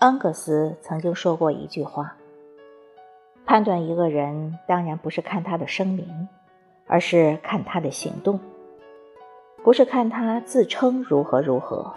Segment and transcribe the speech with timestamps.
[0.00, 2.16] 恩格斯曾经说过一句话
[3.44, 6.28] ：“判断一个人，当然不是看他的声明，
[6.86, 8.38] 而是看他的行动；
[9.64, 11.92] 不是看他自称如何如何，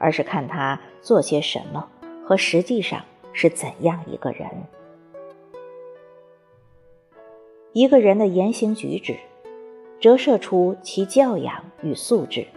[0.00, 1.88] 而是看他做些什么
[2.24, 4.48] 和实际上是怎样一个人。
[7.72, 9.16] 一个人的言行举止，
[10.00, 12.48] 折射出其教养与素质。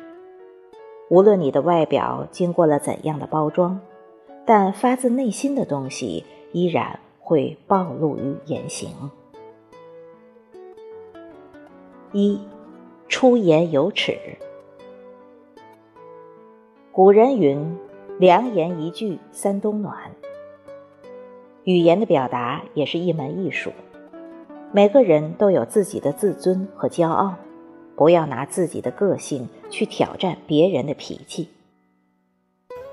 [1.12, 3.80] 无论你的外表经过了怎样的包装。”
[4.46, 8.90] 但发自内心的东西依然会暴露于言行。
[12.12, 12.40] 一，
[13.08, 14.18] 出言有尺。
[16.92, 17.78] 古人云
[18.20, 20.12] ：“良言一句三冬暖。”
[21.64, 23.72] 语言的表达也是一门艺术。
[24.74, 27.36] 每个人都有自己的自尊和骄傲，
[27.96, 31.50] 不要拿自己的个性去挑战别人的脾气。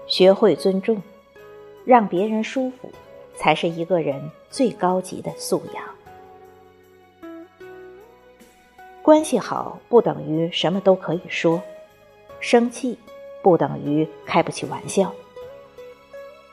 [0.07, 1.03] 学会尊重。
[1.89, 2.93] 让别人舒服，
[3.35, 5.83] 才是一个人最高级的素养。
[9.01, 11.63] 关系好不等于什么都可以说，
[12.41, 12.99] 生气
[13.43, 15.11] 不等于开不起玩笑。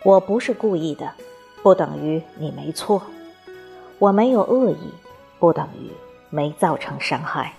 [0.05, 1.13] 我不是故意的，
[1.61, 3.03] 不等于你没错。
[3.99, 4.89] 我没有恶意，
[5.37, 5.91] 不等于
[6.29, 7.53] 没造成伤害。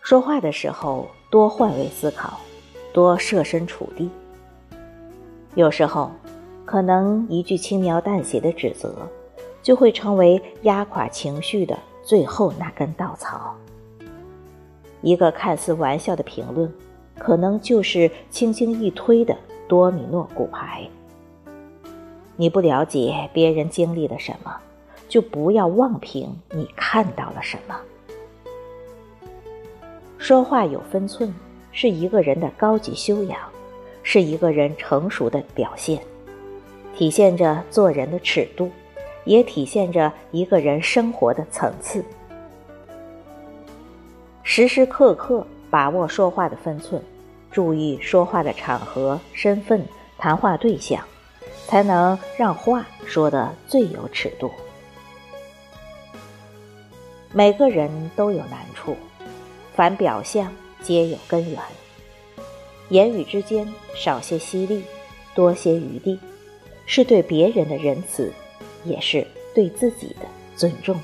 [0.00, 2.40] 说话的时候多换位思考，
[2.92, 4.10] 多设身处地。
[5.54, 6.10] 有时候，
[6.64, 8.94] 可能一句轻描淡写的指责，
[9.62, 13.54] 就会成为压垮情绪的最后那根稻草。
[15.02, 16.72] 一个看似玩笑的评论，
[17.18, 19.36] 可能就是轻轻一推的
[19.68, 20.88] 多米诺骨牌。
[22.36, 24.56] 你不了解别人经历了什么，
[25.08, 27.78] 就不要妄评你看到了什么。
[30.16, 31.34] 说话有分寸，
[31.72, 33.38] 是一个人的高级修养。
[34.02, 36.02] 是一个人成熟的表现，
[36.94, 38.70] 体现着做人的尺度，
[39.24, 42.04] 也体现着一个人生活的层次。
[44.42, 47.00] 时时刻刻把握说话的分寸，
[47.50, 49.82] 注意说话的场合、身份、
[50.18, 51.02] 谈话对象，
[51.66, 54.50] 才能让话说的最有尺度。
[57.32, 58.96] 每个人都有难处，
[59.74, 60.52] 凡表象
[60.82, 61.58] 皆有根源。
[62.92, 63.66] 言语之间
[63.96, 64.84] 少些犀利，
[65.34, 66.20] 多些余地，
[66.84, 68.30] 是对别人的仁慈，
[68.84, 71.00] 也是对自己的尊重。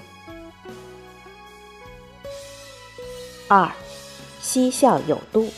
[3.49, 3.73] 二，
[4.43, 5.49] 嬉笑有度。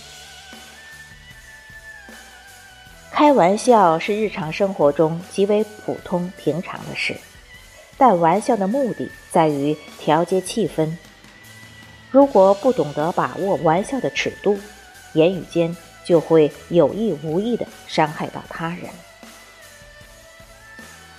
[3.10, 7.16] 开玩笑是日常生活中极为普通平常的事，
[7.98, 10.96] 但玩笑的目的在于调节气氛。
[12.12, 14.56] 如果不懂得把握玩笑的尺度，
[15.14, 15.76] 言语间。
[16.10, 18.90] 就会有意无意的伤害到他人。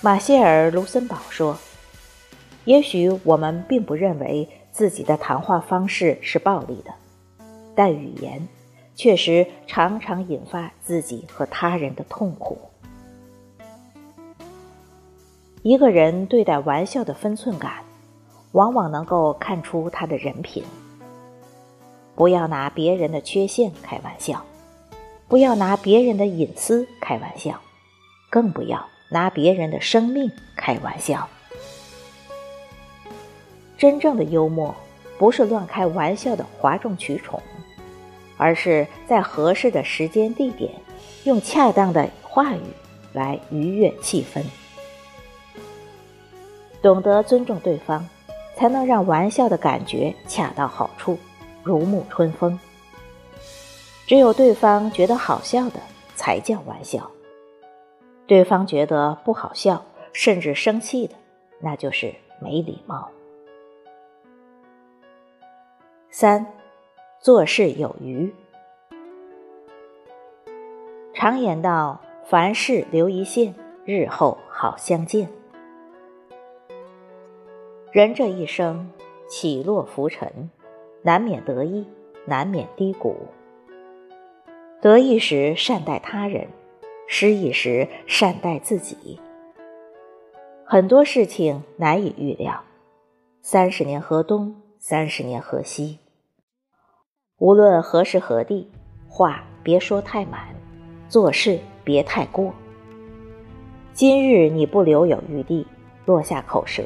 [0.02, 1.58] 马歇尔·卢森堡说
[2.66, 6.94] ：“也许我们并不认为自己的谈话方式是暴力的，
[7.74, 8.46] 但语言
[8.94, 12.60] 确实常常引发自己和他人的痛苦。
[15.62, 17.76] 一个人对待玩笑的分寸感，
[18.52, 20.66] 往往能够看出他的人品。
[22.14, 24.44] 不要拿别人的缺陷开玩笑。”
[25.32, 27.62] 不要拿别人的隐私开玩笑，
[28.30, 31.26] 更不要拿别人的生命开玩笑。
[33.78, 34.76] 真正的幽默，
[35.18, 37.42] 不是乱开玩笑的哗众取宠，
[38.36, 40.70] 而是在合适的时间地点，
[41.24, 42.64] 用恰当的话语
[43.14, 44.44] 来愉悦气氛。
[46.82, 48.06] 懂得尊重对方，
[48.58, 51.18] 才能让玩笑的感觉恰到好处，
[51.64, 52.60] 如沐春风。
[54.12, 55.80] 只有对方觉得好笑的
[56.16, 57.10] 才叫玩笑，
[58.28, 61.16] 对方觉得不好笑甚至生气的，
[61.62, 63.10] 那就是没礼貌。
[66.10, 66.46] 三，
[67.22, 68.36] 做事有余。
[71.14, 73.56] 常言道：“凡事留一线，
[73.86, 75.30] 日后好相见。”
[77.94, 78.92] 人这一生
[79.30, 80.50] 起落浮沉，
[81.02, 81.88] 难免得意，
[82.26, 83.16] 难免低谷。
[84.82, 86.48] 得意时善待他人，
[87.06, 89.20] 失意时善待自己。
[90.66, 92.64] 很多事情难以预料，
[93.44, 96.00] 三十年河东，三十年河西。
[97.38, 98.72] 无论何时何地，
[99.08, 100.48] 话别说太满，
[101.08, 102.52] 做事别太过。
[103.94, 105.68] 今日你不留有余地，
[106.06, 106.84] 落下口舌，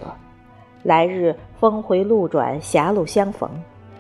[0.84, 3.50] 来日峰回路转，狭路相逢，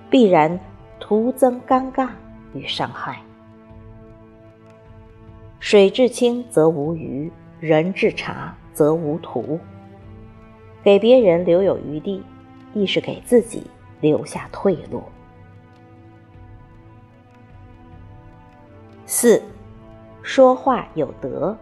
[0.09, 0.59] 必然
[0.99, 2.09] 徒增尴尬
[2.53, 3.21] 与伤害。
[5.65, 9.59] 水至清则无鱼，人至察则无徒。
[10.83, 12.23] 给别人留有余地，
[12.75, 13.65] 亦是给自己
[13.99, 15.01] 留下退路。
[19.07, 19.41] 四，
[20.21, 21.57] 说话有德。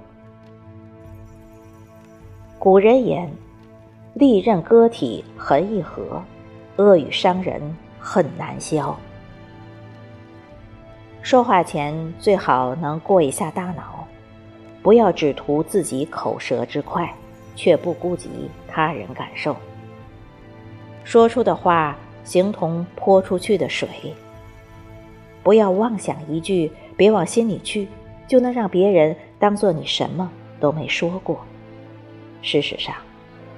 [2.60, 3.32] 古人言
[4.16, 6.22] ：“利刃割体痕易合，
[6.76, 7.62] 恶语伤人
[8.02, 8.94] 恨难消。”
[11.24, 13.93] 说话前最好能过一下大脑，
[14.84, 17.12] 不要只图自己口舌之快，
[17.56, 18.30] 却不顾及
[18.68, 19.56] 他人感受。
[21.06, 23.88] 说出的话形同泼出去的水，
[25.42, 27.88] 不要妄想一句“别往心里去”，
[28.28, 31.40] 就能让别人当做你什么都没说过。
[32.42, 32.94] 事实上，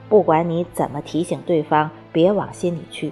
[0.08, 3.12] 不管你怎么提醒对方别往心里去，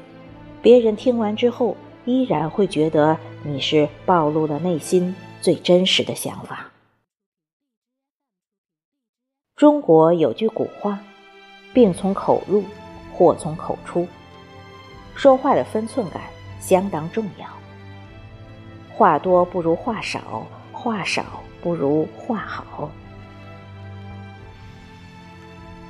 [0.61, 1.75] 别人听完之后
[2.05, 6.72] 依然会觉得你是暴露了内心最真实的想法。
[9.63, 10.99] 中国有句古话
[11.73, 12.65] ：“病从口入，
[13.13, 14.05] 祸从口出。”
[15.15, 16.21] 说话的分寸感
[16.59, 17.47] 相当重要。
[18.93, 21.23] 话多不如话少，话少
[21.61, 22.91] 不如话好。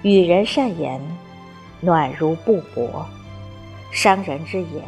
[0.03, 1.01] 与人善言，
[1.81, 2.87] 暖如布帛；
[3.91, 4.83] 伤人之言，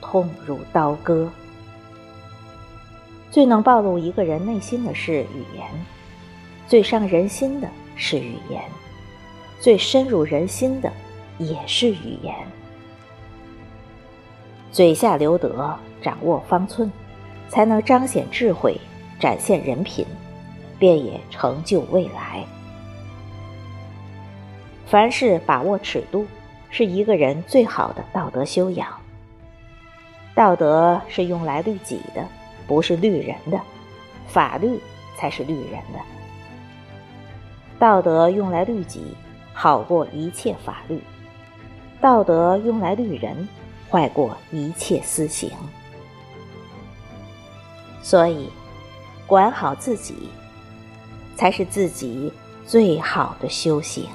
[0.00, 1.30] 痛如刀割。
[3.30, 5.64] 最能暴露一个人内心的是语言，
[6.66, 8.62] 最伤人心的是语言，
[9.58, 10.92] 最深入人心的
[11.38, 12.34] 也是语言。
[14.70, 16.92] 嘴下留德，掌握方寸，
[17.48, 18.78] 才能彰显智慧，
[19.18, 20.04] 展现人品，
[20.78, 22.44] 便也成就未来。
[24.86, 26.26] 凡事把握尺度，
[26.70, 28.88] 是一个人最好的道德修养。
[30.34, 32.22] 道德是用来律己的，
[32.66, 33.58] 不是律人的；
[34.28, 34.78] 法律
[35.16, 36.15] 才是律人的。
[37.78, 39.02] 道德用来律己，
[39.52, 40.98] 好过一切法律；
[42.00, 43.46] 道德用来律人，
[43.90, 45.50] 坏过一切私刑。
[48.02, 48.48] 所以，
[49.26, 50.30] 管好自己，
[51.36, 52.32] 才是自己
[52.66, 54.08] 最好的修行。